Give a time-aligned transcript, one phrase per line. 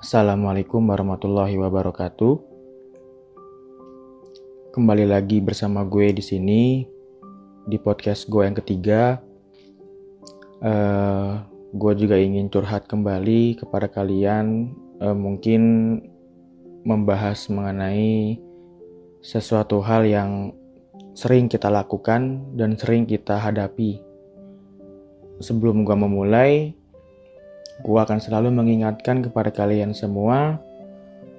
[0.00, 2.34] Assalamualaikum warahmatullahi wabarakatuh.
[4.72, 6.88] Kembali lagi bersama gue di sini
[7.68, 9.20] di podcast gue yang ketiga.
[10.64, 11.44] Uh,
[11.76, 14.72] gue juga ingin curhat kembali kepada kalian,
[15.04, 15.60] uh, mungkin
[16.80, 18.40] membahas mengenai
[19.20, 20.56] sesuatu hal yang
[21.12, 24.00] sering kita lakukan dan sering kita hadapi.
[25.44, 26.72] Sebelum gue memulai,
[27.80, 30.60] Gua akan selalu mengingatkan kepada kalian semua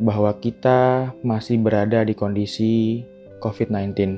[0.02, 3.05] bahwa kita masih berada di kondisi
[3.41, 4.17] COVID-19.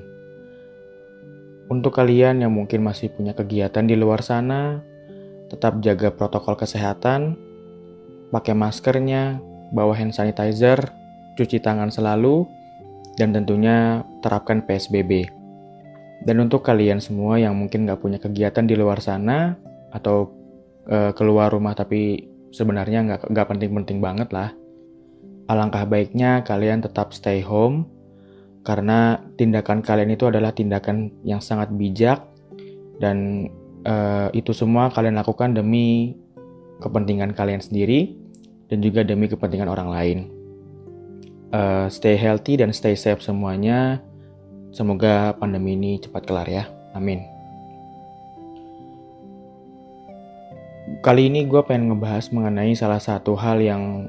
[1.68, 4.80] Untuk kalian yang mungkin masih punya kegiatan di luar sana,
[5.52, 7.36] tetap jaga protokol kesehatan,
[8.32, 9.40] pakai maskernya,
[9.76, 10.80] bawa hand sanitizer,
[11.40, 12.48] cuci tangan selalu,
[13.20, 15.28] dan tentunya terapkan PSBB.
[16.24, 19.56] Dan untuk kalian semua yang mungkin gak punya kegiatan di luar sana,
[19.92, 20.32] atau
[20.88, 24.54] uh, keluar rumah tapi sebenarnya nggak nggak penting-penting banget lah.
[25.52, 27.88] Alangkah baiknya kalian tetap stay home
[28.64, 32.24] karena tindakan kalian itu adalah tindakan yang sangat bijak
[33.04, 33.50] dan
[33.84, 36.16] uh, itu semua kalian lakukan demi
[36.80, 38.16] kepentingan kalian sendiri
[38.72, 40.20] dan juga demi kepentingan orang lain.
[41.54, 44.02] Uh, stay healthy dan stay safe semuanya.
[44.74, 46.66] Semoga pandemi ini cepat kelar ya.
[46.98, 47.33] Amin.
[51.04, 54.08] Kali ini gue pengen ngebahas mengenai salah satu hal yang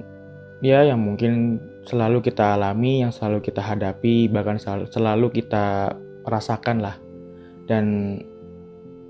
[0.62, 1.59] ya yang mungkin
[1.91, 5.91] selalu kita alami, yang selalu kita hadapi, bahkan selalu, kita
[6.22, 6.95] rasakan lah.
[7.67, 8.17] Dan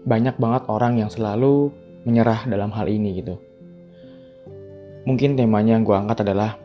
[0.09, 1.77] banyak banget orang yang selalu
[2.09, 3.37] menyerah dalam hal ini gitu.
[5.05, 6.57] Mungkin temanya yang gue angkat adalah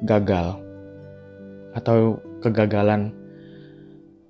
[0.00, 0.56] gagal
[1.76, 3.12] atau kegagalan.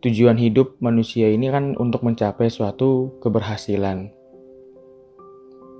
[0.02, 4.10] Tujuan hidup manusia ini kan untuk mencapai suatu keberhasilan,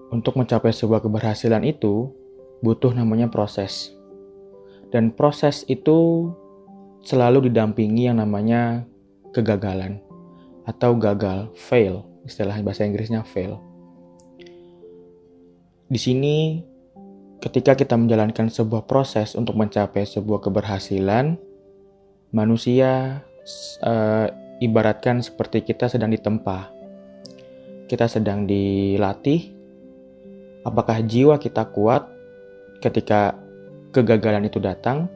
[0.09, 2.12] untuk mencapai sebuah keberhasilan itu
[2.64, 3.92] butuh namanya proses.
[4.89, 6.31] Dan proses itu
[7.05, 8.89] selalu didampingi yang namanya
[9.37, 10.00] kegagalan
[10.65, 13.60] atau gagal, fail, istilah bahasa Inggrisnya fail.
[15.88, 16.61] Di sini
[17.41, 21.41] ketika kita menjalankan sebuah proses untuk mencapai sebuah keberhasilan,
[22.32, 23.25] manusia
[23.81, 24.27] uh,
[24.61, 26.69] ibaratkan seperti kita sedang ditempa.
[27.88, 29.57] Kita sedang dilatih
[30.69, 32.05] Apakah jiwa kita kuat
[32.84, 33.33] ketika
[33.89, 35.09] kegagalan itu datang?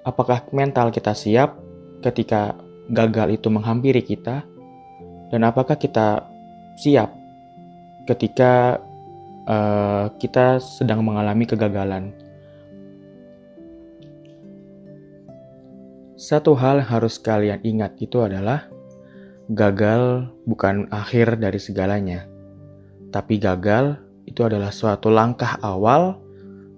[0.00, 1.60] Apakah mental kita siap
[2.00, 2.56] ketika
[2.88, 4.48] gagal itu menghampiri kita?
[5.28, 6.24] Dan apakah kita
[6.80, 7.12] siap
[8.08, 8.80] ketika
[9.44, 12.16] uh, kita sedang mengalami kegagalan?
[16.16, 18.72] Satu hal harus kalian ingat itu adalah
[19.52, 22.24] gagal bukan akhir dari segalanya,
[23.12, 24.00] tapi gagal
[24.32, 26.16] itu adalah suatu langkah awal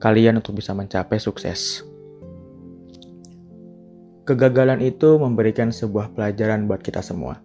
[0.03, 1.87] kalian untuk bisa mencapai sukses.
[4.27, 7.39] Kegagalan itu memberikan sebuah pelajaran buat kita semua.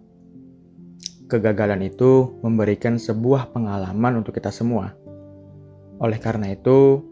[1.30, 4.98] Kegagalan itu memberikan sebuah pengalaman untuk kita semua.
[6.02, 7.04] Oleh karena itu,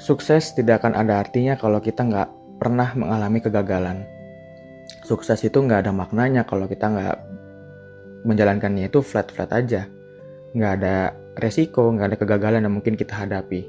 [0.00, 2.28] sukses tidak akan ada artinya kalau kita nggak
[2.58, 4.02] pernah mengalami kegagalan.
[5.06, 7.16] Sukses itu nggak ada maknanya kalau kita nggak
[8.24, 9.86] menjalankannya itu flat-flat aja.
[10.56, 10.96] Nggak ada
[11.38, 13.66] resiko, nggak ada kegagalan yang mungkin kita hadapi.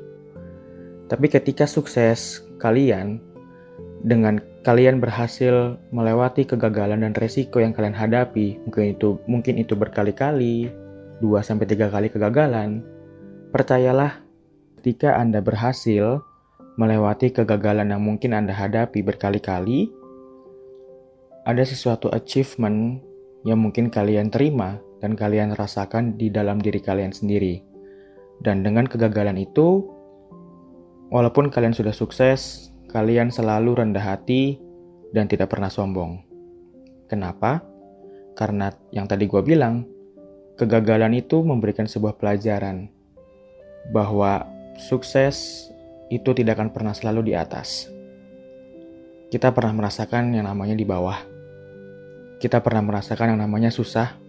[1.06, 3.22] Tapi ketika sukses kalian,
[4.06, 10.70] dengan kalian berhasil melewati kegagalan dan resiko yang kalian hadapi, mungkin itu mungkin itu berkali-kali,
[11.22, 12.82] 2 sampai 3 kali kegagalan.
[13.54, 14.22] Percayalah,
[14.82, 16.22] ketika Anda berhasil
[16.76, 19.90] melewati kegagalan yang mungkin Anda hadapi berkali-kali,
[21.46, 23.00] ada sesuatu achievement
[23.46, 27.62] yang mungkin kalian terima dan kalian rasakan di dalam diri kalian sendiri.
[28.42, 29.86] Dan dengan kegagalan itu,
[31.14, 34.58] walaupun kalian sudah sukses, kalian selalu rendah hati
[35.14, 36.26] dan tidak pernah sombong.
[37.06, 37.62] Kenapa?
[38.34, 39.86] Karena yang tadi gue bilang,
[40.58, 42.90] kegagalan itu memberikan sebuah pelajaran
[43.94, 44.50] bahwa
[44.82, 45.70] sukses
[46.10, 47.94] itu tidak akan pernah selalu di atas.
[49.30, 51.22] Kita pernah merasakan yang namanya di bawah.
[52.42, 54.25] Kita pernah merasakan yang namanya susah,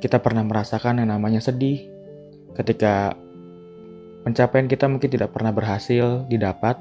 [0.00, 1.84] kita pernah merasakan yang namanya sedih.
[2.56, 3.14] Ketika
[4.24, 6.80] pencapaian kita mungkin tidak pernah berhasil didapat,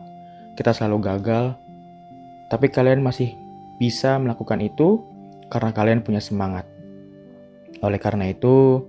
[0.55, 1.55] kita selalu gagal,
[2.47, 3.35] tapi kalian masih
[3.77, 5.03] bisa melakukan itu
[5.51, 6.65] karena kalian punya semangat.
[7.83, 8.83] Oleh karena itu,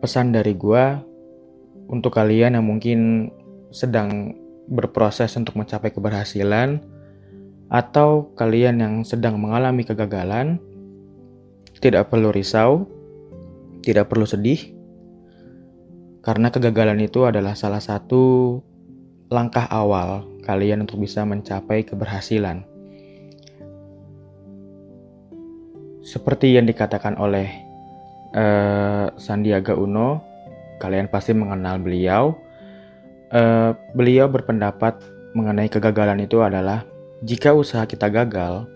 [0.00, 1.00] pesan dari gua
[1.90, 3.28] untuk kalian yang mungkin
[3.74, 4.36] sedang
[4.70, 6.78] berproses untuk mencapai keberhasilan
[7.70, 10.62] atau kalian yang sedang mengalami kegagalan,
[11.82, 12.86] tidak perlu risau,
[13.80, 14.76] tidak perlu sedih,
[16.20, 18.58] karena kegagalan itu adalah salah satu
[19.32, 22.66] langkah awal kalian untuk bisa mencapai keberhasilan.
[26.00, 27.46] Seperti yang dikatakan oleh
[28.34, 30.24] uh, Sandiaga Uno,
[30.82, 32.34] kalian pasti mengenal beliau.
[33.30, 34.98] Uh, beliau berpendapat
[35.38, 36.82] mengenai kegagalan itu adalah
[37.22, 38.66] jika usaha kita gagal,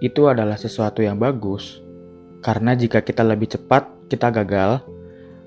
[0.00, 1.84] itu adalah sesuatu yang bagus.
[2.40, 4.80] Karena jika kita lebih cepat kita gagal,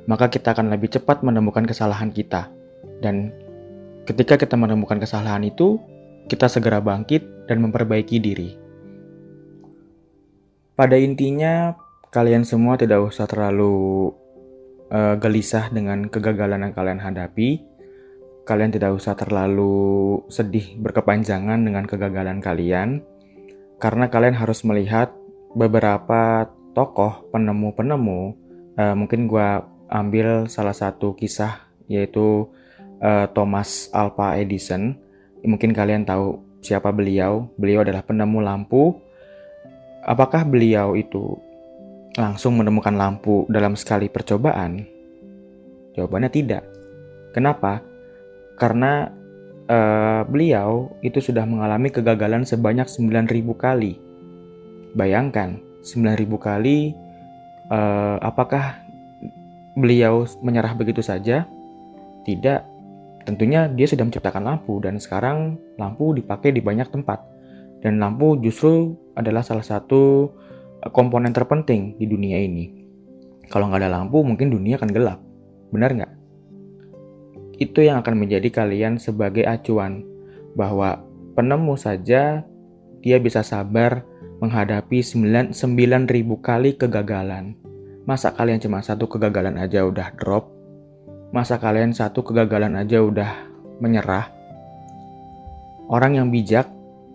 [0.06, 2.54] maka kita akan lebih cepat menemukan kesalahan kita.
[3.02, 3.34] Dan
[4.06, 5.82] ketika kita menemukan kesalahan itu,
[6.30, 8.50] kita segera bangkit dan memperbaiki diri.
[10.74, 11.74] Pada intinya,
[12.14, 14.10] kalian semua tidak usah terlalu
[14.94, 17.62] uh, gelisah dengan kegagalan yang kalian hadapi.
[18.44, 23.00] Kalian tidak usah terlalu sedih berkepanjangan dengan kegagalan kalian,
[23.80, 25.16] karena kalian harus melihat
[25.56, 28.38] beberapa tokoh penemu-penemu.
[28.74, 29.48] Uh, mungkin gue
[29.94, 32.50] ambil salah satu kisah yaitu
[33.02, 34.98] uh, Thomas Alva Edison.
[35.46, 37.50] Mungkin kalian tahu siapa beliau.
[37.56, 38.98] Beliau adalah penemu lampu
[40.04, 41.40] Apakah beliau itu
[42.20, 44.84] langsung menemukan lampu dalam sekali percobaan?
[45.96, 46.68] Jawabannya tidak.
[47.32, 47.80] Kenapa?
[48.60, 49.08] Karena
[49.72, 53.96] uh, beliau itu sudah mengalami kegagalan sebanyak 9000 kali.
[54.92, 56.96] Bayangkan, 9000 kali
[57.68, 58.84] uh, apakah
[59.76, 61.46] beliau menyerah begitu saja?
[62.24, 62.62] Tidak.
[63.24, 67.24] Tentunya dia sudah menciptakan lampu dan sekarang lampu dipakai di banyak tempat.
[67.84, 70.32] Dan lampu justru adalah salah satu
[70.84, 72.72] eh, komponen terpenting di dunia ini.
[73.52, 75.20] Kalau nggak ada lampu, mungkin dunia akan gelap.
[75.72, 76.14] Benar nggak?
[77.60, 80.04] Itu yang akan menjadi kalian sebagai acuan
[80.56, 81.04] bahwa
[81.36, 82.44] penemu saja
[83.04, 84.08] dia bisa sabar
[84.44, 85.56] menghadapi 9.000
[86.44, 87.56] kali kegagalan.
[88.04, 90.52] Masa kalian cuma satu kegagalan aja udah drop?
[91.32, 93.32] Masa kalian satu kegagalan aja udah
[93.80, 94.28] menyerah?
[95.88, 96.68] Orang yang bijak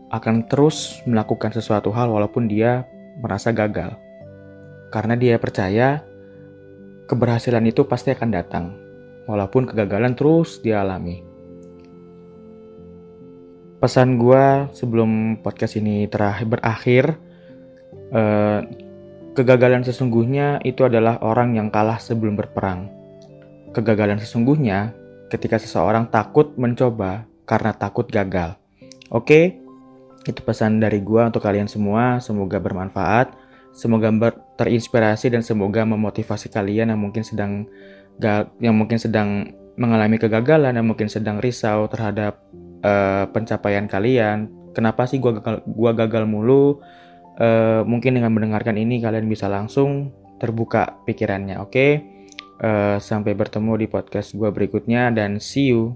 [0.09, 2.89] akan terus melakukan sesuatu hal walaupun dia
[3.21, 3.93] merasa gagal.
[4.89, 6.01] Karena dia percaya
[7.13, 8.73] keberhasilan itu pasti akan datang,
[9.29, 11.28] walaupun kegagalan terus dialami.
[13.79, 17.05] Pesan gue sebelum podcast ini terakhir berakhir,
[18.11, 18.61] eh,
[19.39, 22.91] kegagalan sesungguhnya itu adalah orang yang kalah sebelum berperang.
[23.71, 24.99] Kegagalan sesungguhnya
[25.31, 28.59] ketika seseorang takut mencoba karena takut gagal.
[29.15, 29.63] Oke,
[30.27, 32.19] itu pesan dari gua untuk kalian semua.
[32.19, 33.31] Semoga bermanfaat,
[33.71, 37.71] semoga ber terinspirasi dan semoga memotivasi kalian yang mungkin sedang
[38.59, 42.43] yang mungkin sedang mengalami kegagalan yang mungkin sedang risau terhadap
[42.83, 44.51] uh, pencapaian kalian.
[44.75, 46.81] Kenapa sih gua gagal, gua gagal mulu?
[47.39, 50.11] Uh, mungkin dengan mendengarkan ini kalian bisa langsung
[50.43, 51.63] terbuka pikirannya.
[51.63, 51.91] Oke, okay?
[52.63, 55.95] uh, sampai bertemu di podcast gua berikutnya dan see you.